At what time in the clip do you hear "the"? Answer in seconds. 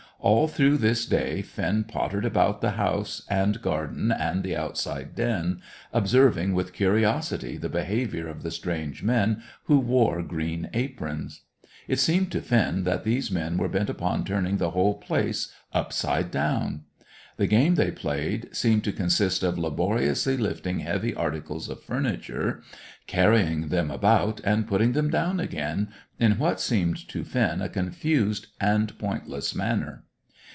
2.61-2.71, 4.43-4.55, 7.57-7.69, 8.43-8.51, 14.57-14.69, 17.37-17.47